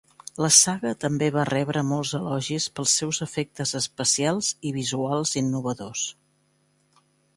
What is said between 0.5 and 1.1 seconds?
saga